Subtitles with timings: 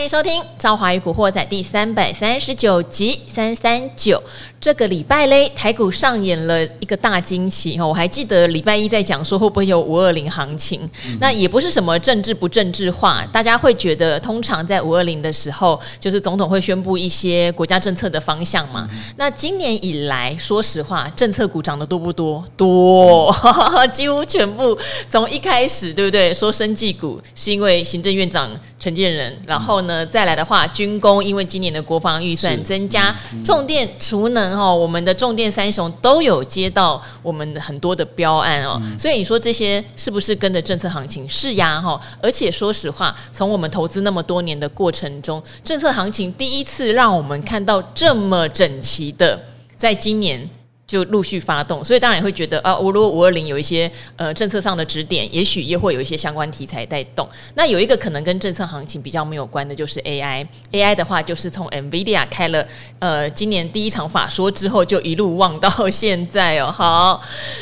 [0.00, 4.22] 欢迎收听《赵华与古惑仔》第三百三十九集三三九。
[4.60, 7.86] 这个礼拜嘞，台股上演了一个大惊喜哈！
[7.86, 18.86] 我还记得礼拜一在讲说会不会有五二零行情，嗯、那也不是什么政治不政治化，大家会觉得通常在五二零的时候，就是总统会宣布一些国家政策的方向嘛。
[18.92, 22.44] 嗯、那今年以来，说实话，政策股涨得多不多？
[22.54, 23.34] 多，
[23.78, 24.76] 嗯、 几乎全部
[25.08, 26.34] 从一开始，对不对？
[26.34, 34.49] 说生技股是因为行政院长陈建仁，然后呢，再来的话，军工因为今年的国防预算增加，重电储能。
[34.56, 41.28] 哦，我们的重电三雄都有接到我们的很多的标案哦，嗯、所以你说这些是不是跟着政策行情？
[41.28, 42.00] 是呀，哈！
[42.22, 49.40] 而且说实话，从我们投资那么多年的过程中，政策行情第一次让我们看到这么整齐的，
[49.76, 50.48] 在今年。
[50.90, 57.24] 就陆续发动，所以当然也会觉得啊，如果五二零有一些呃政策上的指点，也许也会有一些相关题材带动。
[57.54, 60.44] 那有一个可能跟政策行情比较没有关的，就是 AI。
[60.72, 62.66] AI 的话，就是从 NVIDIA 开了
[62.98, 66.74] 呃今年第一场法说之后，就一路旺到现在哦。
[66.76, 67.20] 好，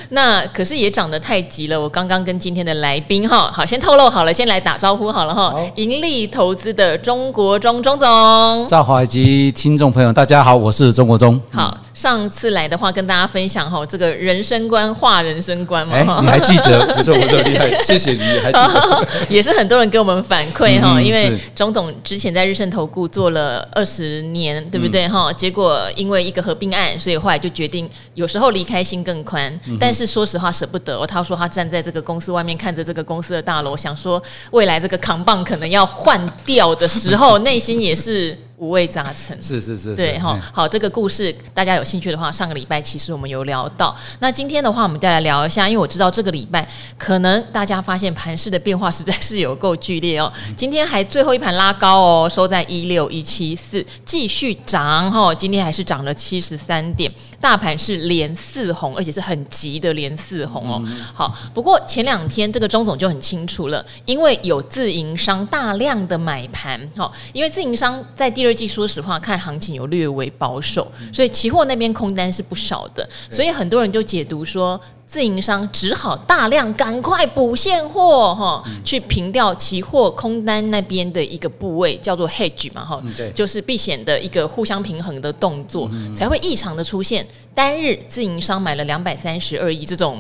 [0.09, 1.79] 那可是也涨得太急了。
[1.79, 5.55] 我刚刚跟今天的来宾哈，好，先透露好了，先来打招呼好了哈。
[5.77, 11.39] 盈利投资的中国中钟总，赵华以及听众朋友，大家好，我是中国忠。
[11.53, 13.18] 好，上次来的话跟大家。
[13.19, 16.87] 大家分享哈，这个人生观画人生观嘛，你还记得？
[16.95, 19.09] 不错不错，厉害，谢谢你还记得。
[19.29, 25.33] 也是很多人给我们反馈哈，因为钟总之前在日盛投顾做了二十年，对不对哈？
[25.33, 29.53] 结果因为一个合并案，所以后来就决定有时候离开心更宽。
[29.81, 34.23] 但是说实话舍不得，他说他站在这个公司外面看着这个公司的大楼，想说
[34.53, 38.39] 未来这个扛棒可能要换掉的时候， 内心也是。
[38.59, 40.39] 五味杂陈，是是是，对哈。
[40.53, 43.95] 好，这个故事大家有兴趣的话，上个礼拜其实我们有聊到。
[44.19, 50.33] 那今天的话，我们再来聊一下，因为我知道这个礼拜可能大家发现盘势的变化实在是有够剧烈哦。
[50.57, 55.33] 今天还最后一盘拉高哦，收在一六一七四，继续涨哈。
[55.33, 57.09] 今天还是涨了七十三点，
[57.41, 60.83] 大盘是连四红，而且是很急的连四红哦。
[61.15, 68.48] 好，不过前两天这个钟总就很清楚了，因为有自营商大量的买盘哈，因为自营商在第二。
[68.55, 83.03] 季说实话，看行情有略微保守，所以期货那边空单是不少的，所以很多人就解读说，自营商只好大量赶快补现货哈，去平掉期货空单那边的一个部位，叫做 hedge 嘛哈，
[83.35, 90.19] 就是避险的一个互相平衡的动作，才会异常的出现单日自营商买了两百三十二亿这种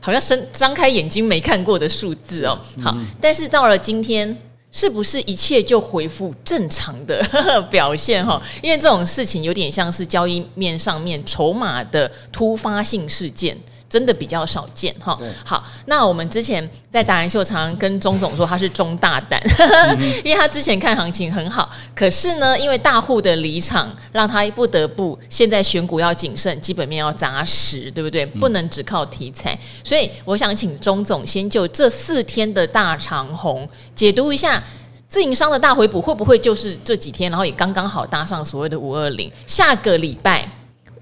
[0.00, 2.58] 好像伸张开眼睛没看过的数字哦。
[2.82, 4.36] 好，但是到了今天。
[4.70, 7.22] 是不是一切就恢复正常的
[7.70, 8.40] 表现哈？
[8.62, 13.56] 因为这种事情有点像是交易面上面筹码的突发性事件。
[13.88, 15.18] 真的比较少见哈。
[15.44, 28.26] 好，那我们之前在达人秀常常跟钟总说他是中大胆，嗯、 因为他之前看行情很好，可是呢，因为大户的离场，让他不得不现在选股要谨慎，基本面要扎实，对不对？
[28.26, 29.54] 不能只靠题材。
[29.54, 34.62] 嗯、所以我想请钟总先就这四天的大长虹解读一下，
[35.08, 40.46] 自营商的大回补会不会就是这几天，然后也刚刚好搭上所谓的五二零，下个礼拜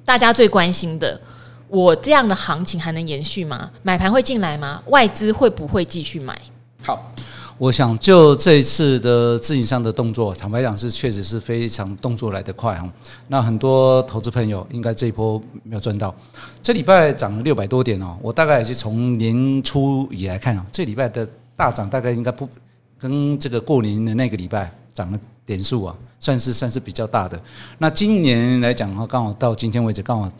[0.04, 1.20] 大家最关心的。
[1.69, 3.71] 我这样的行情还能延续吗？
[3.82, 4.81] 买盘会进来吗？
[4.87, 6.41] 外资会不会继续买？
[6.82, 7.12] 好，
[7.59, 12.88] 我想就这一次的自营商的动作，坦白讲是确实是非常动作来得快哈。
[13.27, 16.15] 那很多投资朋友应该这一波没有赚到。
[16.62, 22.48] 这礼拜涨了六百多点哦，我大概也是从年初以来看啊，这礼拜的大涨大概应该不
[22.98, 27.41] 跟这个过年的那个礼拜涨的点数啊，算是算是比较大的。
[27.78, 30.31] 那今年来讲的话，刚好到今天为止刚好。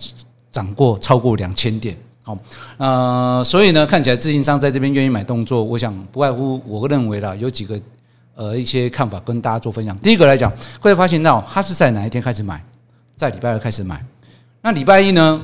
[0.57, 2.39] 涨过超过两千点，好，
[2.79, 7.79] 呃，所以呢，看起来自营商在这边愿意买动作，我想不外乎我认为啦，有几个
[8.35, 9.95] 呃一些看法跟大家做分享。
[9.99, 10.51] 第一个来讲，
[10.81, 12.65] 会发现到它是在哪一天开始买，
[13.15, 14.03] 在礼拜二开始买，
[14.63, 15.43] 那礼拜一呢，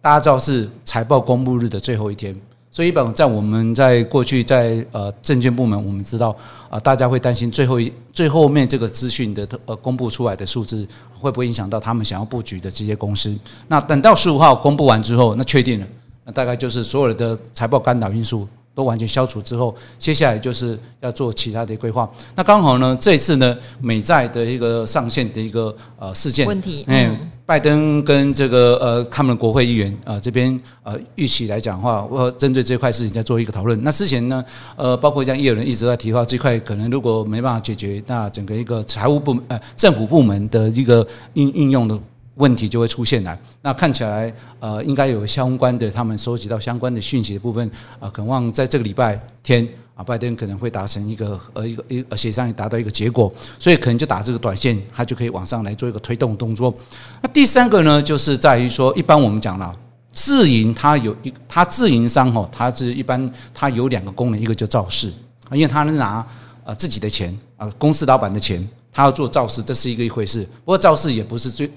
[0.00, 2.34] 大家知道是财报公布日的最后一天。
[2.78, 6.36] 所以，一般在我们在过去在呃证券部门，我们知道
[6.70, 10.86] 啊，大家会担心最后一最后面这个资讯的呃公布出来的数字
[11.18, 13.36] 会不会影响到他们想要布局的这些公司？
[13.66, 15.86] 那等到十五号公布完之后，那确定了，
[16.24, 18.46] 那大概就是所有的财报干扰因素
[18.76, 22.08] 都完全消除之后，接下来就是要做其他的规划。
[22.36, 27.18] 那刚好呢，这一次呢，美债的一个上限的一个呃事件问题，嗯。
[27.48, 33.82] 拜登跟这个呃，他们的国会议员啊、这边呃，一起来讲话，我针对这块事情在做一个讨论。
[33.82, 34.44] 那之前呢，
[34.76, 41.98] 呃，包括像也有人一直在提到这块，可能如果没办法解决，那整个一个财务部呃，政府部门的一个运运用的
[42.34, 43.40] 问题就会出现来。
[43.62, 44.30] 那看起来
[44.60, 49.66] 呃，应该有相关的他们收集到相关的讯息的部分啊，渴望在这个礼拜天。
[49.98, 56.72] 啊，拜登可能会达成一个呃一个一个协商，达到一个结果，所以可能就打这个短线，它就可以往上来做一个推动动作。
[57.20, 59.76] 那第三个呢，就是在于说，一般我们讲了
[60.12, 65.08] 自营，它有一它自营商哈，它是一般它有两个功能，一个叫造势
[65.48, 66.24] 啊，因为它能拿
[66.62, 70.44] 呃自己的钱啊，公司老板的钱，他要做造势，这是一个一回事。
[70.64, 71.68] 不过造势也不是最。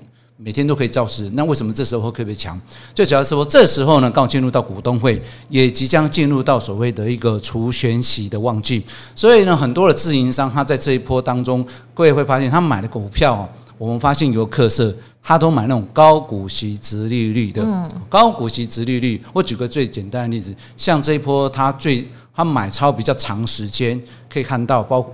[0.43, 2.59] 每天都可以造势，那为什么这时候会特别强？
[2.95, 8.83] 最主要是说，这时候呢，刚好进入到股东会，也即将进入到所谓的一个除权息的旺季，
[9.15, 13.47] 所以呢，很多的自营商他在这一波当中，各位会发现他买的股票，
[13.77, 14.91] 我们发现有个特色，
[15.21, 17.63] 他都买那种高股息、殖利率的。
[18.09, 25.07] 高股息、殖利率，我举个最简单的例子，像这一波他最他买超比较长时间，可以看到包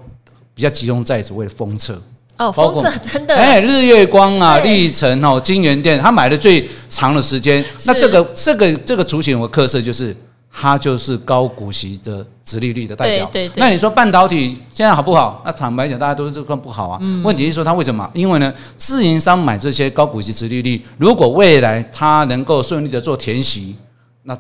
[0.55, 2.01] 比较集中在所谓的封测。
[2.37, 7.63] 哦，封测 真的哎，日月光啊，力成哦，金源店，他买的最长的时间。
[7.85, 10.15] 那这个这个这个族群有个特色，就是
[10.51, 13.27] 它就是高股息的殖利率的代表。
[13.31, 13.53] 对对。
[13.57, 15.41] 那你说半导体现在好不好？
[15.45, 16.99] 那坦白讲，大家都是说不好啊。
[17.23, 18.07] 问题是说它为什么？
[18.13, 23.75] 因为呢，自营商买这些高股息殖利率，如果未来它能够顺利的做填息，
[24.23, 24.37] 那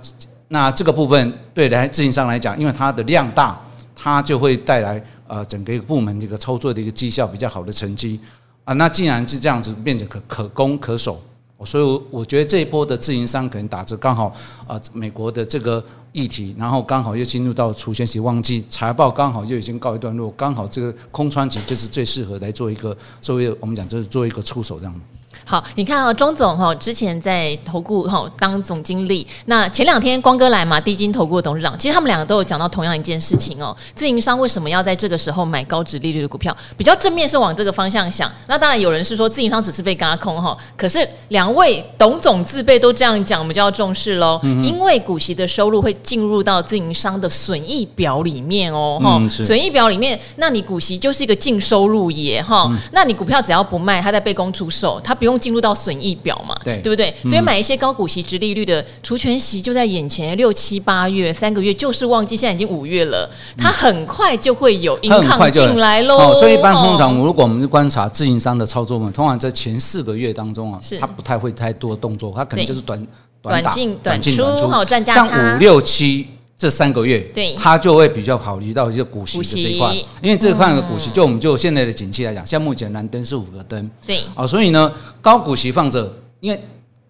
[0.49, 3.59] 那这个部分对来自营商来讲，因为它的量大，
[3.95, 5.03] 它就会带来。
[5.27, 8.19] 呃，整个一个部门的一个操作的一个绩效比较好的成绩
[8.63, 11.21] 啊，那既然是这样子，变成可可攻可守，
[11.65, 14.33] 所以我觉得这一波的自营商可能打着刚好
[14.67, 25.01] 啊，美国的这个议题，然后刚好又进入到除权息旺季，财报刚好就已经告一段落，刚好这个空窗期就是最适合来做一个作为我们讲就是做一个出手这样。
[25.49, 29.25] 好，你看啊，钟总哈，之前在投顾哈当总经理。
[29.45, 33.73] 那前两天光哥来嘛，低金投顾的董事长，其实他们两个都有讲到同样一件事情哦。
[33.95, 36.55] 自营商为什么要在这个时候买高值利率的股票？
[36.75, 38.29] 比较正面是往这个方向想。
[38.47, 44.41] 那当然有人是说自营商只是被嘎空哈，可是两位董总自备都这样讲，我们就要重视喽。
[44.61, 52.69] 因为股息的收入会进入到自营商的损益表里面哦哈，损益表里面，那你股息就是一个净收入耶哈。
[52.91, 55.36] 那你股票只要不卖，它在被公出售，它不用。
[55.39, 57.13] 进入到损益表嘛，对对不对？
[57.23, 66.33] 所以买一些高股息、殖利率的除权息就在眼前，六七八月三个月就是旺季，现在已经五月了，它很快就会有银行进来喽。
[66.35, 73.07] 所以一般通常，如果我们是观察自营商的操作嘛，通常在前四个月当中啊，它不太会太多动作，它可能就是短
[73.41, 75.27] 短进短出，好赚价差。
[75.31, 76.27] 但五六七
[76.57, 79.93] 这三个月，对，他就会比较考虑到一个股息的这一块，
[80.23, 86.59] 因为这块的股息，就我们就现在的景气来讲，像目前蓝灯是五个灯，对，啊，所以呢，高股息放着，因为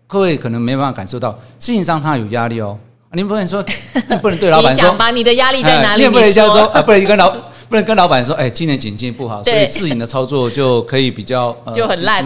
[0.06, 2.78] 各位可能没办法感受到，自营商他有压力哦，
[3.14, 3.64] 你不能说，
[4.22, 6.02] 不能对老板说，把你的压力在哪里？
[6.02, 7.30] 你也不能这样说，啊，不能跟老
[7.70, 12.22] 不能跟老板说，哎，今年景气不好， 所以自营的操作就可以比较就很烂，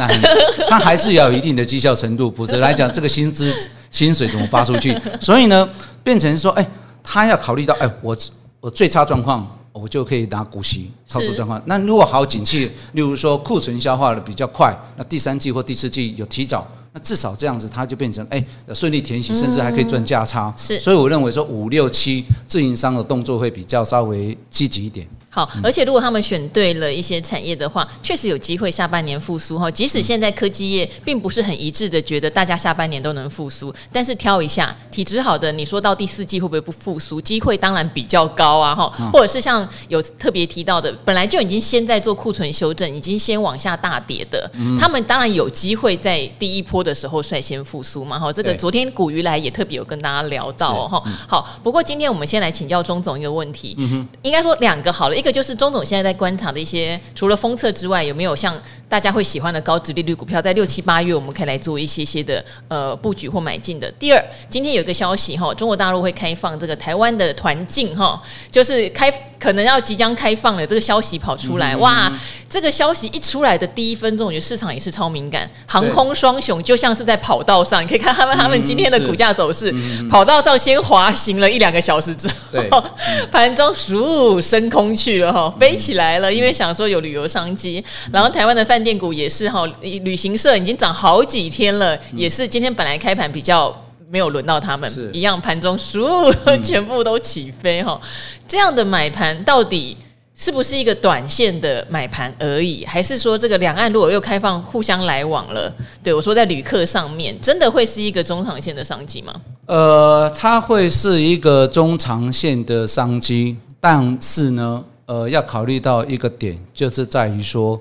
[0.68, 3.54] 他还是要有一定的绩效程度，否则来讲，这个薪资
[3.92, 5.00] 薪水怎么发出去？
[5.22, 5.70] 所以呢，
[6.04, 6.68] 变成说，哎。
[7.03, 8.15] 他要考虑到，哎，我
[8.59, 11.62] 我最差状况，我就可以拿股息操作状况。
[11.65, 18.44] 那如果好景气，例如说库存消化的比较快，那第三季或第四季有提早，那至少这样子，它就变成哎
[18.74, 20.53] 顺利填息，甚至还可以赚价差。
[20.57, 25.07] 是，所以我认为说五六七自营商的动作会比较稍微积极一点。
[25.33, 29.72] 好，而且如果他们选对了一些产业的话，确实有机会下半年复苏哈。
[29.72, 37.22] 即使现在科技业并不是很一致的，觉得大家下半年都能复苏，但是挑一下体质好的，你说到第四季会不会不复苏？
[37.22, 38.92] 机会当然比较高啊哈。
[39.13, 48.34] 或者是像有特别提到的，本来就已经先在做库存修正，已经先往下大跌的，他们当然有机会在第一波的时候率先复苏嘛哈。
[48.34, 51.01] 这个昨天古鱼来也特别有跟大家聊到哈。
[51.25, 53.77] 好，不过今天我们先来请教钟总一个问题，
[54.24, 55.21] 应该说两个好了。
[55.22, 58.60] 一个就是钟总现在在观察的一些，除了封测之外，有没有像
[58.91, 63.89] 大家会喜欢的高值利率股票，在六七八月我们可以来做一些些的呃布局或买进的。
[63.91, 68.21] 第二，今天有一个消息哈，中国大陆会开放这个台湾的团进哈，
[68.51, 72.12] 就是开可能要即将开放了，这个消息跑出来，哇，
[72.50, 79.74] 这个消息一出来的第一分钟，我觉得市场也是超敏感，航空双雄就像是在跑道上，你可以看他们他们今天的股价走势，
[80.10, 82.27] 跑道上先滑行了一两个小时之
[82.69, 82.83] 后，
[83.31, 85.12] 盘中唰升空去。
[85.12, 87.83] 去了哈，飞起来了，因为想说有旅游商机。
[88.13, 93.76] 然后台湾的饭店股也是哈，旅行社已经涨好几天了，也是今天本来开盘比较
[94.10, 98.00] 没有轮到他们，一样盘中唰 全部都起飞哈。
[98.48, 99.96] 这样的买盘到底
[100.36, 105.74] 是不是一个短线的买盘而已，还是说这个两岸如果又开放互相来往了？
[106.04, 109.34] 对我说，在旅客上面真的会是一个中长线的商机吗？
[109.68, 114.84] 呃，它会是一个中长线的商机，但是呢？
[115.08, 117.78] 呃，要考虑到一个点，就是在于说，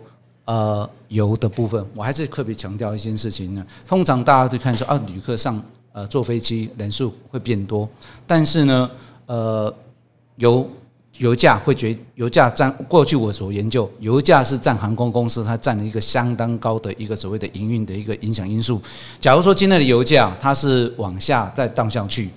[0.47, 3.65] 呃，油的部分，我还是特别强调一件事情呢。
[3.87, 7.89] 通常大家都看说，啊，旅客上呃坐飞机人数会变多，
[8.27, 8.91] 但是呢，
[9.27, 9.73] 呃，
[10.37, 10.69] 油
[11.19, 18.81] 油价会决油价占过去我所研究，油价是占航空公司它占了一个相当高的一个所谓的营运的一个影响因素。
[19.21, 22.31] 假如说今天的油价它是往下再荡下去，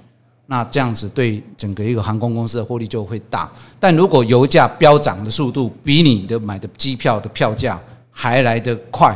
[0.46, 3.50] 那这样子对整个一个航空公司的获利就会大。
[3.80, 7.80] 但如果油价飙涨的速度比你的买的机票的票价
[8.14, 9.14] 还来得快，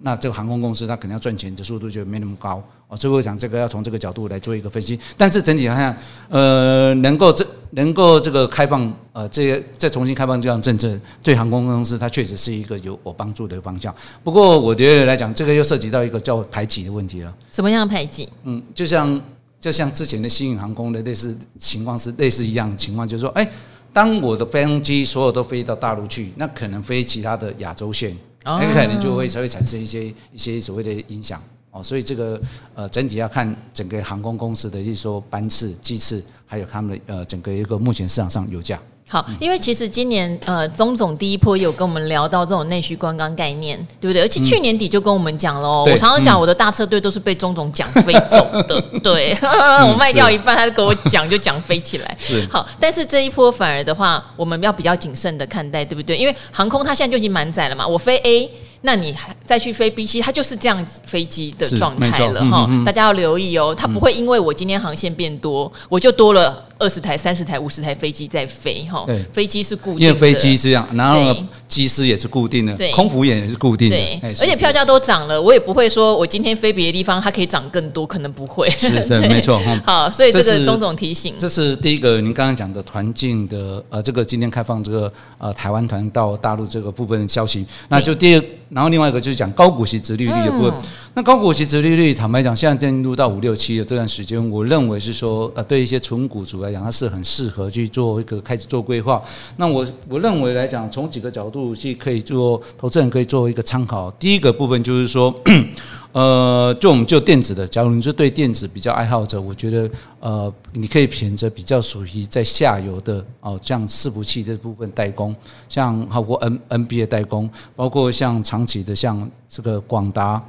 [0.00, 2.62] 那这个航空公司它可能要赚钱的速度就没那么高。
[2.88, 4.98] 哦，所以我想这个要从这个角度来做一个分析。
[5.16, 5.96] 但是整体来看，
[6.28, 13.94] 呃，能够这能够这个开放，呃，这些再重新开放这样政策，对航空公司它确实是一个有有帮助的方向。
[14.24, 17.32] 不过我觉得来讲，这个又涉及到一个叫排挤的问题了。
[17.48, 18.28] 什么样的排挤？
[18.42, 19.22] 嗯，就像
[19.60, 23.48] 就像之前的新运航空的类似情况是类似一样的情况，就是说，哎，
[23.92, 31.42] 当我的飞机所有都飞到大陆去，那可能飞其他的亚洲线，很可能就会才会产生一些一些所谓的影响。
[31.72, 32.40] 哦，所以这个
[32.74, 38.80] 呃，整体要看整个航空公司的，就是说班次、机次，还有他们的呃，整个一个目前市场上油价。
[39.12, 44.22] 好，因为其实今年呃，钟总第一波有跟我们聊到这种内需观光概念，对不对？
[44.22, 52.16] 而且去年底就跟我们讲了哦，我常常讲我的大车队都是被钟总讲飞走的， 对，我卖掉一半，他就跟我讲就讲飞起来。
[52.48, 56.16] 好，但是这一波反而的话，我们要比较谨慎的看待，对不对？
[56.16, 58.48] 因为航空它现在就已经满载了嘛，我飞 A。
[58.82, 66.64] 那你还再去飞 B 七，它就是这样飞机的状态了哈，大家要留意哦，它不会因为我今天航线变多，我就多了。
[66.80, 71.36] 二十台、三十台、五十台飞机在飞哈，飞机是固定的，因为飞机是这样，然后
[71.68, 79.80] 机师也是固定的，空服员也是固定的，对，而且票价都涨了，我也不会说我今天飞别的地方它可以涨更多，可能不会，是是 没错哈。
[79.84, 90.72] 好，所以这个钟总提醒，这是第一个，您刚刚讲的团进的呃，这个今天开放这个呃台湾团到大陆这个部分的消息，那就第二，然后另外一个就是讲高股息殖利率的部分。
[91.12, 99.20] 那高股息折利率，坦白讲，现在进入到五六七的这段时间，我认为是说，呃，对一些纯股族来讲，它是很适合去做一个开始做规划。
[99.56, 104.08] 那我我认为来讲，从几个角度去可以做投资人可以做一个参考。
[104.12, 105.34] 第一个部分就是说，
[106.12, 109.90] 呃，就我们就电子的，假如你是对电子比较爱好者，我觉得
[110.20, 115.34] 呃，你可以选择比较属于在下游的哦，像伺服器这部分代工，
[115.68, 120.40] 像包括 N N B 的代工，包括像长期的像这个广达。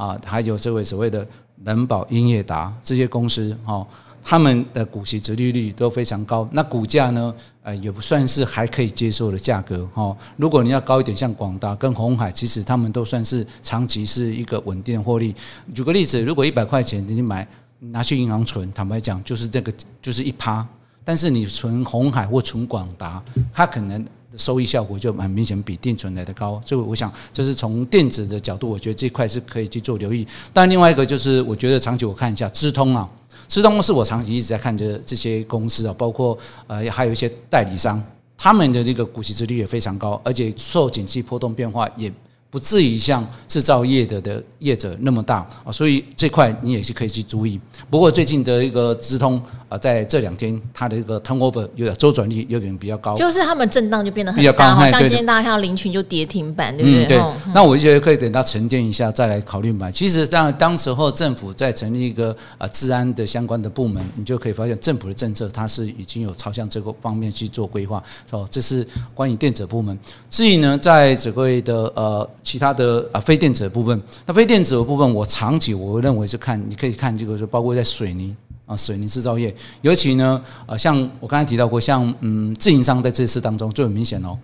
[0.00, 1.26] 啊，还有这位所谓的
[1.62, 3.86] 人保、英业达这些公司，哈，
[4.22, 6.48] 他们的股息折利率都非常高。
[6.52, 10.16] 那股价呢，呃，也不算是还可以接受的价格，哈。
[10.38, 15.36] 如果你要高一点，像广达跟红海，其实他们都算是长期是一个稳定获利。
[15.74, 17.46] 举个例子，如果一百块钱你买
[17.78, 20.66] 拿去银行存，坦白讲就是这个就是一趴，
[21.04, 24.02] 但是你存红海或存广达，它可能。
[24.36, 30.26] 收益效果就很明显比定存来的高，所以我想这是从电子的角度，我觉得这块是可以去做留意。
[30.52, 33.08] 但另外一个就是，我觉得长期我看一下资通啊，
[33.48, 38.02] 资通是我长期一直在看着这些公司啊，包括呃还有一些代理商，
[38.38, 42.12] 他们的那个股息殖率也非常高，而且受景气波动变化也。
[42.50, 47.60] 不至于像制造业的的业者那么大啊，所以这块你也是可以去注意。
[47.88, 57.06] 不过最近的一个资通啊，在这两天它的一个 turnover 有点周转率有点比较高，就是他们震荡就变得很大，好像今天大家看到林群就跌停板，对不对？
[57.06, 57.22] 对。
[57.54, 59.92] 那我就觉得可以等它沉淀一下再来考虑买。
[59.92, 68.02] 其实当当时候政府在成立一个啊治安的相关的部门，你就可以发现政府的政策它是已经有朝向这个方面去做规划。
[68.30, 69.96] 哦，这是关于电子部门。
[70.28, 72.28] 至于呢，在这个的呃。
[72.42, 78.34] 其他的啊，非电子的部分，那非电子的部分，我长期我认为是看，你可以看这个，就包括在水泥
[78.66, 84.38] 啊，水泥制造业，尤其呢，呃，像我刚才提到过，像嗯，自营商在这次当中就很明显哦，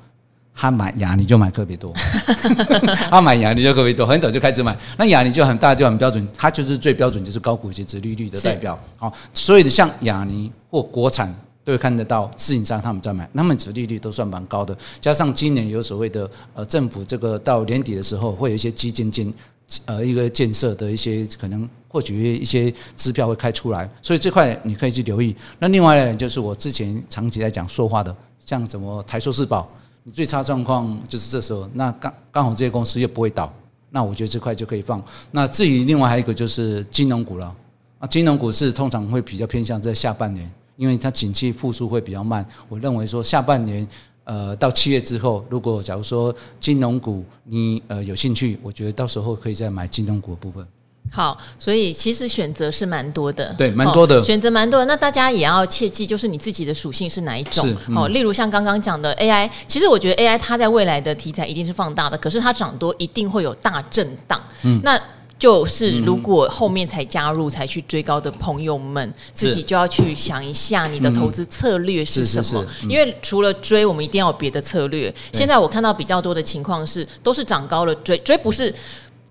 [0.54, 1.92] 他买雅尼就买特别多，
[3.10, 11.34] 他买雅尼就特别多，很早就开始买，那雅尼就很大就很标准，它就是最标准就是高股息殖利率的代表，好，所以的像雅尼或国产。
[11.66, 14.78] 都会看得到，自营商他们在买，他们殖利率都算蛮高的。
[15.00, 19.34] 加上今年有所谓的呃政府这个到年底的时候会有一些基建建
[19.84, 25.34] 呃一个建设的一些可能或许一些支票会开出来，所以这块你可以去留意。
[25.58, 29.68] 那另外呢，就是我之前长期在讲说话的，像什么台塑四宝，
[30.04, 33.52] 你最差状况就是这时候，那刚刚好这些公司又不会倒，
[33.90, 35.02] 那我觉得这块就可以放。
[35.32, 37.52] 那至于另外还有一个就是金融股了，
[37.98, 40.48] 啊，金融股是通常会比较偏向在下半年。
[40.76, 43.86] 因为它景气复苏会比较慢，我认为说下半年，
[44.24, 50.66] 呃，到七月之后，如果假如说金融股你呃有兴趣，我觉得到时候可以再买金融股的部分。
[51.10, 54.86] 好，所以其实选择是蛮多的，对，蛮多的选择蛮多的。
[54.86, 57.66] 那大家也要切记，就是你自己的属性是哪一种？
[57.94, 64.42] 哦、嗯，例如像刚刚讲的 AI，其实我觉得 AI 它在未来的题材一定是放大的，可是它涨多一定会有大震荡。
[64.64, 65.00] 嗯，那。
[65.38, 72.64] 就是如果后面才加入才去追高的朋友们，自己就要去想一下你的投资策略是什么。
[72.88, 75.14] 因为除了追，我们一定要有别的策略。
[75.32, 78.74] 现在我看到比较多的情况是，都是涨高了追，追不是。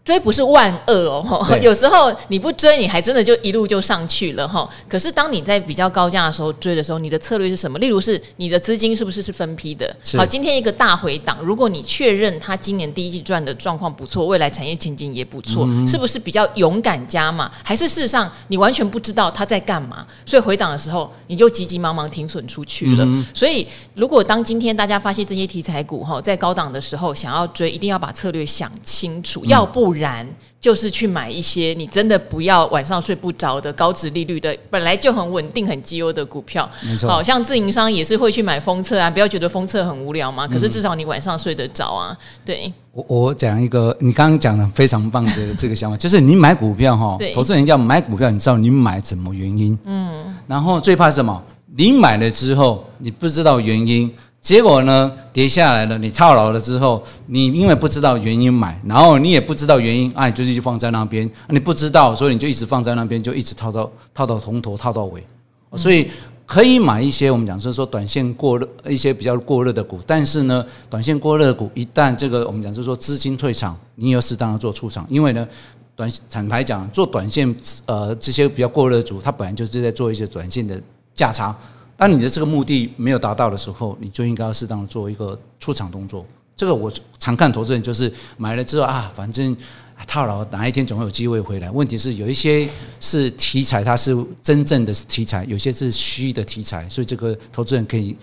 [0.06, 4.70] 追不是万恶哦， 有时候你不追，你还真的就一路就上去了哈。
[4.88, 7.80] 可是当你在比较高价的时候追的时候，你的策略是什么？
[7.80, 9.94] 例如是你的资金是不是是分批的？
[10.16, 17.50] 好，今天一个大回档，如果你确认它今年第一季赚的状况不错，未来产业前景也不错，嗯、是不是比较勇敢加码？
[17.64, 23.04] 还是事实上你完全不知道它在干嘛，所以回档的时候你就急急忙忙停损出去了？
[23.04, 29.95] 嗯、所以如果当今天大家发现这些题材股哈在高档的时候想要追，一定要把策略想清楚，要不。
[30.00, 30.26] 然
[30.60, 36.70] 就是去买一些你真的不要晚上睡不着的高值利率的，本来就很稳定很绩优的股票。
[36.84, 40.48] 没错，好像自营商也是会去买封测啊，不要觉得封测很无聊嘛。
[40.48, 42.18] 可是至少你晚上睡得着啊。
[42.44, 49.78] 对，我我讲一个，你刚刚讲的非常棒的这个想法，就是你买股票哈，投资人要买股票，你知道你买什么原因？
[49.86, 51.44] 嗯，然后最怕什么？
[51.78, 54.12] 你买了之后你不知道原因。
[54.46, 65.26] 结果呢，跌下来了，你套牢了之后，你因为不知道原因买，然后你也不知道原因，啊，你就继续放在那边，你不知道，所以你就一直放在那边，就一直套到套到从头套到尾。
[65.76, 66.12] 所以
[66.46, 75.48] 可以买一些我们讲是说短线过热一些比较过热的股，但是呢，短线过热股一旦这个我们讲是说资金退场，你要适当的做出场，因为呢，
[75.96, 77.52] 短坦白讲做短线
[77.88, 80.80] 呃这些比较过热的组，它本来就是在做一些短线的
[81.16, 81.58] 价差。
[81.98, 86.26] 当你的这个目的没有达到的时候，你就应该要适当做一个出场动作。
[86.56, 89.56] 这个我常看投资人就是买了之后啊，反正
[90.08, 91.70] 套牢，哪一天总会有机会回来。
[91.72, 92.68] 问题是有一些
[93.00, 98.16] 是题材，它是真正的题材；有些是虚的题材，所以这个投资人可以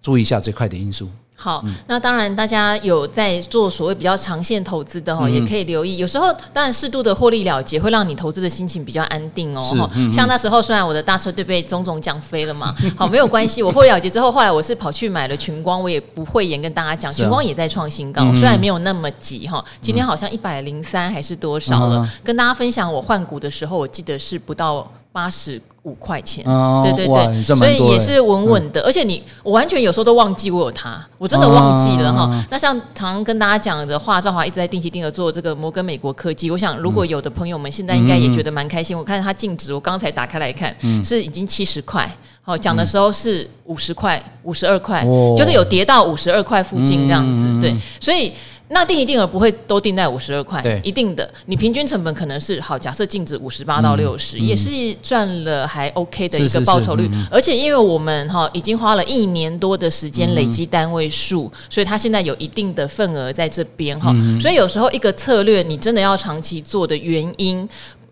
[0.00, 1.08] 注意一下这块的因素。
[1.38, 5.98] 好，那当然，大家有在做所谓比较长线投资的哈，也可以留意。
[5.98, 9.88] 有时候，当然适度的获利了结，会让你投资的心情比较安定哦。
[10.10, 22.08] 像那时候，虽然我的大车队被钟总讲飞了嘛， 好，没有关系，我获利了结之后，后来我是跑去买了群光，我也不会言跟大家讲，群光也在创新高，虽然没有那么急哈，今天好像一百零三还是多少了。
[22.24, 24.90] 跟大家分享，我换股的时候，我记得是不到。
[25.16, 26.44] 八十五块钱，
[26.82, 28.82] 对对对，所以也是稳稳的。
[28.82, 32.30] 而且你，我完全有时候都忘记我有它，我真的忘记了哈。
[32.50, 36.50] 那像常常跟大家讲的话，赵华一直在定期定额做这个摩根美国科技。
[36.50, 38.94] 我想，如果有的朋友们现在应该也觉得蛮开心。
[38.94, 42.06] 我看它净值，我刚才打开来看，是已经七十块。
[42.42, 45.02] 好，讲的时候是五十块、五十二块，
[45.34, 47.58] 就是有跌到五十二块附近这样子。
[47.58, 48.34] 对，所以。
[48.68, 51.28] 那定一定额不会都定在五十二块，一定的。
[51.46, 54.70] 你平均成本可能是好，假设净值五十八到六十，也是
[55.02, 57.08] 赚了还 OK 的一个报酬率。
[57.30, 64.12] 而且因为我们哈已经花了一年多的时间累积单位数，所以它现在有一定的份额在这边哈。
[64.40, 67.68] 所以有时候一个策略你真的要长期做的原因。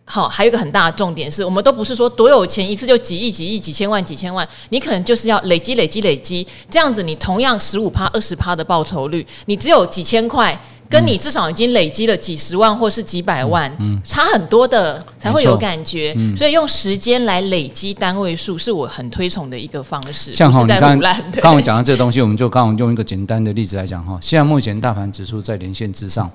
[0.07, 10.57] 好，还有一个很大的重点是，我们都不是说多有钱一次就几亿、几亿、几千万、几千万，你可能就是要累积、累积、累积，这样子你同样十五趴、二十趴的报酬率，你只有几千块，
[10.91, 16.15] 跟你至少已经累积了几十万或是几百万，嗯，差很多的才会有感觉。
[16.37, 20.35] 所以用时间来累积单位数，是我很推崇的一个方式。
[20.35, 24.19] 像哈，你刚刚刚我讲到这个东西，我们就刚好用一个简单的例子来讲哈。
[24.21, 26.31] 现在目前大盘指数在连线之上。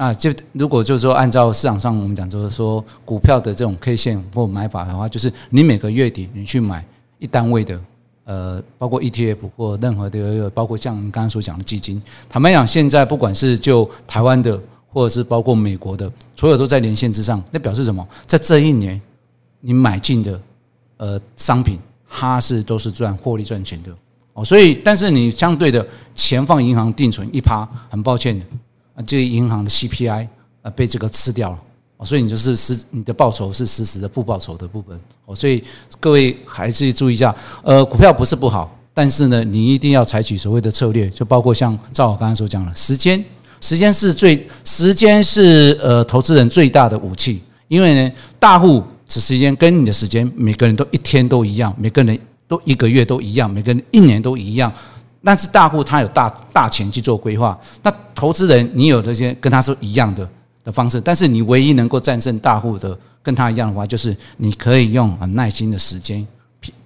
[0.00, 6.82] 那就如果就是说，按照市场上我们讲，就是说股票的这种 K 线或买法的话，就是你每个月底你去买
[7.18, 7.78] 一单位的，
[8.24, 12.02] 呃，包括 ETF 或任何的，包括像你刚刚所讲的基金。
[12.30, 14.58] 坦白讲，现在不管是就台湾的，
[14.88, 17.44] 或者是包括美国的，所有都在连线之上。
[17.50, 18.08] 那表示什么？
[18.26, 18.98] 在这一年
[19.60, 20.40] 你买进的
[20.96, 23.92] 呃商品，它是都是赚获利赚钱的
[24.32, 24.42] 哦。
[24.42, 28.46] 所以，但是你相对的钱放银行定存一趴，很抱歉的。
[29.06, 30.28] 这银行的 CPI
[30.62, 31.58] 啊被这个吃掉了，
[32.04, 35.62] 所以你就是实你的报酬是实时的不报酬的部分哦，所以
[35.98, 43.22] 各位还是注意一下，呃，股票不是不好，但是呢，你一定要采取所谓的策略，就包括像赵我刚才所讲的，时间，
[43.60, 54.72] 时间是最时间是呃投资人最大的武器，因为呢，大户此时间跟你的时间，每个人都一天都一样，每个人都一个月都一样，每个人一年都一样。
[55.22, 60.28] 但是大户他有大大钱去做规划，那投资人你有这些跟他说一样的
[60.64, 66.26] 的方式，但是你唯一能够战胜大户的跟他一样的话，就是你可以用很耐心的时间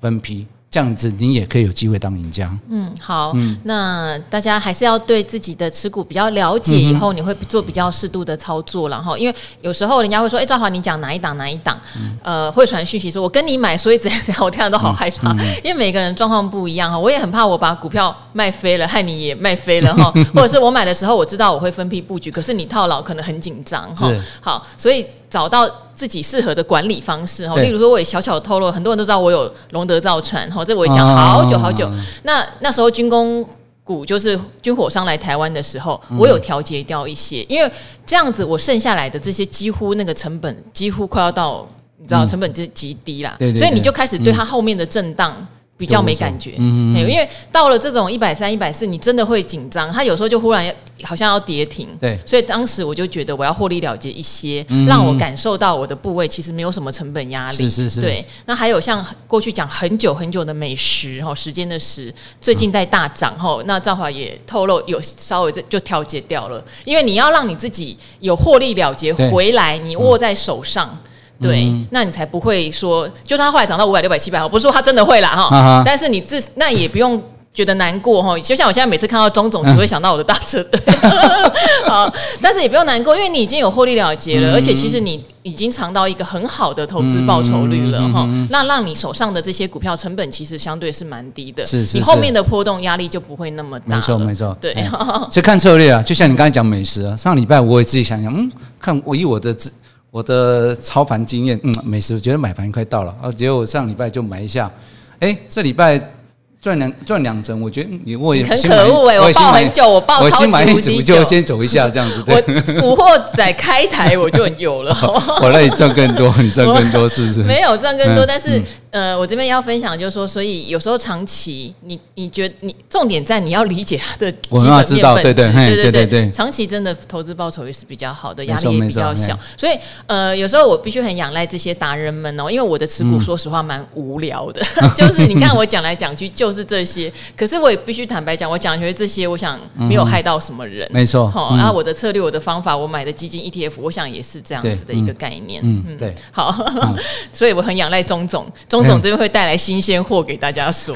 [0.01, 2.50] 分批这样子你也可以有机会当赢家。
[2.68, 15.30] 嗯，好，嗯、那大家还是要对自己的持股比较了解，以后你会做比较适度的操作，然后因为有时候人家会说，哎，赵华你讲哪一档哪一档，嗯、呃，会传讯息说我跟你买，所以怎样怎样，我听了都好害怕，
[15.62, 24.10] 因为每个人状况不一样哈，我也很怕我把股票卖飞了，害你也卖飞了哈， 或者是我买的时候我知道我会分批布局，可是你套牢可能很紧张哈，
[24.40, 25.70] 好，所以找到。
[25.94, 31.90] 自己适合的管理方式哈，例如说，我也小小透露，很多人都知道我有龙德造船哈，这我也讲好久好久。
[32.24, 33.46] 那那时候军工
[33.83, 37.70] 股就是军火商来台湾的时候，我有调节掉一些，因为
[38.04, 41.66] 这样子我剩下来的这些几乎那个成本几乎快要到，
[41.98, 45.46] 你知道成本就极低啦，所以你就开始对它后面的震荡。
[45.76, 49.92] 比较没感觉，嗯，因为到了这种一百三、一百四，你真的会紧张。
[49.92, 57.56] 它有时候就忽然好像要跌停，对，所以当时我就觉得我要获利了结一些，让我感受到我的部位其实没有什么成本压力。
[57.56, 58.24] 是是是，对。
[58.46, 70.96] 那还有像过去讲很久很久的美食哈，时间的时，最近在大涨哈，那赵华也透露有稍微就调节掉了，因为你要让你自己有获利了结回来，你握在手上。
[71.40, 77.20] 对，那你才不会说，就它后来涨到五百、六百、七百，我不是说它真的会啦哈，啊、但是你自那也不用
[77.53, 78.38] 觉得难过哈。
[78.38, 80.81] 就像我现在每次看到钟总，只会想到我的大车队，
[81.87, 88.27] 好，但是也不用难过，因为你已经有获利了结了，嗯、而且其实你已经尝到一个很好的投资报酬率了哈。
[88.49, 93.97] 那让你手上的这些股票成本其实相对是蛮低的，是是是，你后面的波动压力就不会那么大。
[93.97, 94.73] 没错没错，对。
[95.31, 99.73] 所以看策略啊，就像你刚才讲美食啊，上礼拜我也自己想想，嗯，看我以我的自。
[100.14, 104.70] 我的操盘经验，嗯，美食我觉得买盘快到了，啊，结果我上礼拜就买一下，
[105.18, 106.23] 哎，这礼拜。
[106.64, 109.20] 赚两赚两成，我觉得你我也很可恶哎！
[109.20, 112.22] 我抱很久，我抱超级无我就先走一下这样子。
[112.22, 112.40] 对，
[112.81, 114.96] 古惑仔开台我就有了。
[115.42, 117.42] 我让 你赚更多，你赚更多是不是？
[117.42, 129.38] 没有赚更多，但是呃，我这边要分享就是说，所以有时候长期你你觉得你重点在你要理解它的基本面本质，对对对对对，长期真的投资报酬也是比较好的，压力也比较小。
[129.59, 134.62] 所以呃，有时候我必须很仰赖这些达人们哦，因为我的持股说实话蛮无聊的，
[134.96, 136.53] 就是你看我讲来讲去就。
[136.53, 141.30] 是这些，可是我也必须坦白讲，我讲觉得这些，我想没有害到什么人，没错。
[141.30, 145.62] 好，然后我的策略、我的方法，我买的基金 ETF，我想也是这样子的一个概念。
[145.64, 146.14] 嗯，对。
[146.30, 146.54] 好，
[147.32, 150.94] 所以我很仰赖钟总，钟总这边会带来新鲜货给大家说。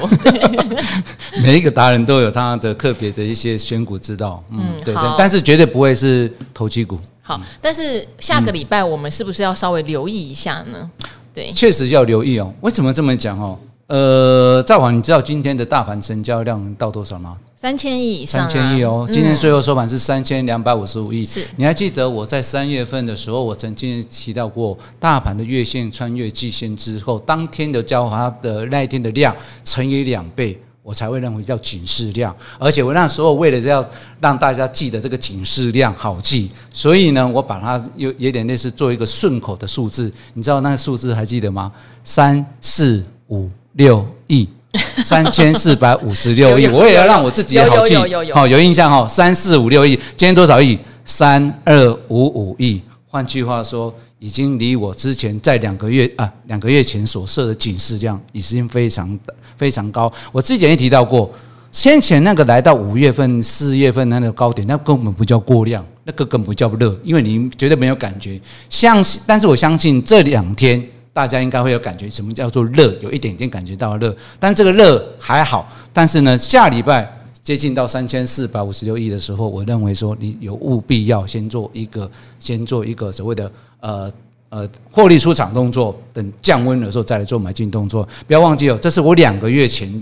[1.41, 4.43] 每一个达人都有他的特别的一些选股之道。
[4.51, 6.99] 嗯，对对，但是绝对不会是投机股。
[7.21, 10.89] 好，但是下个礼拜我们是不是要稍微留意一下呢？
[11.33, 12.51] 对，确实要留意哦。
[12.61, 13.57] 为什么这么讲哦？
[13.89, 17.35] 呃，赵华，你知道今天的大盘成交量到多少吗？
[17.55, 19.09] 三千亿以上，三千亿哦。
[19.11, 21.25] 今天最后收盘是三千两百五十五亿。
[21.25, 32.33] 是，你还记得我在三月份的时候，我曾经提到过，大盘的月线穿越季线之后，当天的交华的那一天的量乘以两倍，我才会认为叫警示量。
[32.59, 33.83] 而且我那时候为了要
[34.21, 40.13] 让大家记得这个警示量好记，所以呢，我把它有有点类似做一个顺口的数字。
[40.35, 41.71] 你知道那个数字还记得吗？
[42.03, 43.49] 三四五。
[43.73, 44.49] 六亿
[45.05, 47.95] 三千四百五十六亿，我也要让我自己也好记，
[48.33, 49.07] 好有印象哈。
[49.07, 50.77] 三四五六亿，今天多少亿？
[51.05, 52.81] 三二五五亿。
[53.07, 59.17] 换句话说，已经离我之前在两个月啊两个月前所设的警示量已经非常
[59.55, 60.11] 非常高。
[60.31, 61.31] 我之前也提到过，
[61.71, 68.41] 先前那个来到五月份、四月份那个高点，那根本不叫过量，那个根本不叫热，因为你绝对没有感觉。
[68.67, 70.83] 相信，但是我相信这两天。
[71.19, 72.95] 大家应该会有感觉，什么叫做热？
[73.01, 75.69] 有一点点感觉到热，但这个热还好。
[75.91, 83.51] 但是呢，下礼拜接近到三千四百五十六亿的时候，我认为说你有务必要先做一个，先做一个所谓的
[83.81, 84.09] 呃
[84.47, 88.07] 呃获利出场动作，等降温的时候再来做买进动作。
[88.25, 90.01] 不要忘记哦，这是我两个月前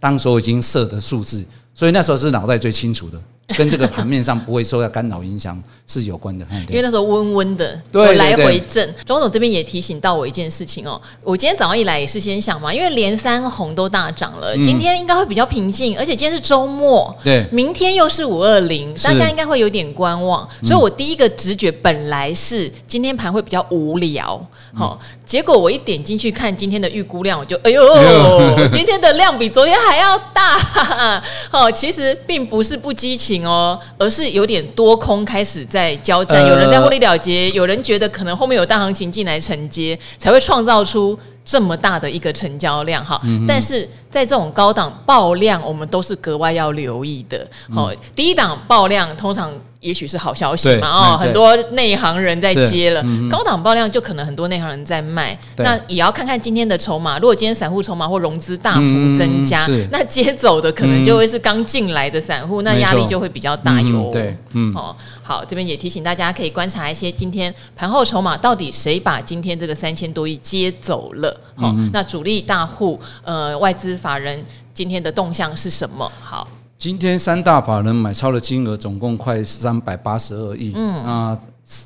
[0.00, 1.44] 当时候已经设的数字，
[1.76, 3.22] 所以那时候是脑袋最清楚的。
[3.56, 8.92] 跟这个盘面上不会受到干扰影响是有关的，因为那时候温温的，对，来回震。
[9.04, 30.56] 庄总这边也提醒到我一件事情哦，我今天早上一来也是先想嘛，因为连三红都大涨了，今天应该会比较平静，而且今天是周末，对，明天又是五二零，大家应该会有点观望，所以我第一个直觉本来是今天盘会比较无聊，好，结果我一点进去看今天的预估量，我就哎呦，今天的量比昨天还要大，
[31.48, 33.35] 好，其实并不是不激情。
[33.44, 43.20] 哦，而是有点多空开始在交战，有人在获利了结，有人觉得可能后面有大行情进来承接，才会创造出这么大的一个成交量哈。
[43.48, 47.46] 但是在这种高档爆量，我们都是格外要留意的。
[47.74, 55.38] 好，第一档爆量通常也许是好消息嘛哦，很多内行人在接了，嗯、高档爆量就可能很多内行人在卖。
[55.58, 58.82] 那也要看看今天的筹码，如果今天散户筹码或融资大幅
[59.16, 64.10] 增加，嗯、那接走的可能就会是刚进来的散户，嗯、那压力就会比较大哟、嗯。
[64.10, 71.40] 对，嗯，哦，好，这边也提醒大家可以观察一些今天盘后筹码到底谁把今天这个三千多亿接走了。
[71.54, 74.42] 好、那主力大户呃外资法人
[74.74, 76.10] 今天的动向是什么？
[76.22, 76.46] 好。
[76.78, 81.04] 今天三大法人买超的金额总共快三百八十二亿，嗯。
[81.04, 81.38] 啊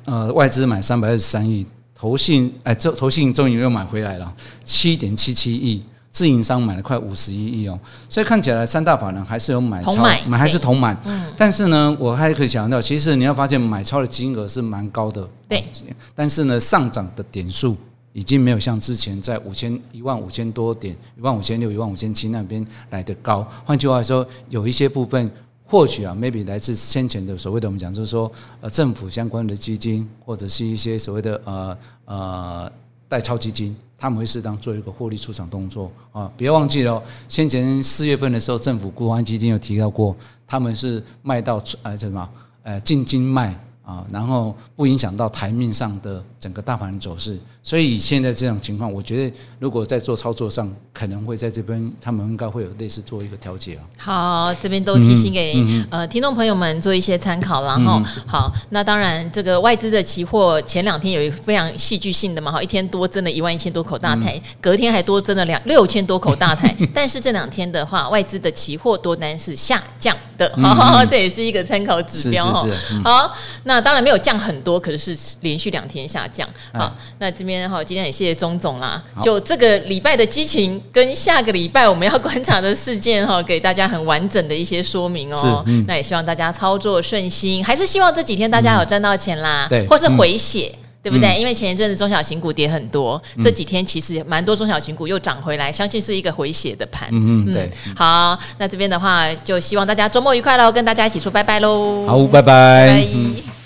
[0.05, 4.31] 呃外资买三百二十三亿，投信哎这投信终于又买回来了
[4.63, 15.65] 七点七七亿，自营商买了快五十一亿哦，所以看起来三大法人还是有买超买，买还是同买，嗯，但是呢我还可以强调，其实你要发现买超的金额是蛮高的，对，
[16.13, 17.75] 但是呢上涨的点数。
[18.13, 23.47] 已经没有像之前在五千一万五千多点，一万五千六、一万五千七那边来的高。
[23.65, 25.31] 换句话说，有一些部分
[25.65, 32.71] 或许啊，maybe 来自先前的所谓的我们讲，就是说呃政府相关的基金，或者是一些所谓的呃呃
[33.07, 36.31] 代超基金，他们会适当做一个获利出场动作啊。
[36.35, 42.29] 别忘记了，先前四月份的时候，政府固安基金有提到过，他们是卖到呃什么
[42.63, 43.57] 呃进京卖。
[43.83, 53.83] 啊，然后不影响到台面上的整个大盘的走势，所以现在这种情况，我觉得如果在做操作上，可能会在这边，他们应该会有类似做一个调节啊。
[53.99, 70.51] 好，这边都提醒给、嗯、呃听众朋友们做一些参考，然后、嗯、好，那当然这个外资的期货前两天有一个非常戏剧性的嘛，哈，一天多增了一万一千多口大台，嗯、隔天还多增了两六千多口大台， 但是这两天的话，外资的期货多单是下降的，
[71.07, 72.67] 这也是一个参考指标哈。
[73.03, 73.79] 好，那。
[73.81, 76.47] 当然没有降很多，可是是连续两天下降。
[76.73, 79.03] 好，那这边哈，今天也谢谢钟总啦。
[79.21, 85.63] 就这个礼拜的激情跟下个礼拜我们要观察的事件哈，给大家很完整的一些说明哦。
[85.67, 90.71] 嗯、那也希望大家操作顺心，还是希望这几天大家有赚到钱啦，对、嗯，或是回血。
[90.73, 91.29] 嗯对不对？
[91.29, 97.09] 嗯、因为前一阵子中小型股跌很多，嗯、这几天其实蛮多中小型股又涨回来，相信是一个回血的盘。
[97.11, 97.67] 嗯嗯，对。
[97.95, 102.05] 好，那这边的话就希望大家周末愉快喽，跟大家一起说拜拜喽。
[102.05, 102.43] 好，拜拜。
[102.43, 103.07] 拜拜。
[103.15, 103.60] 嗯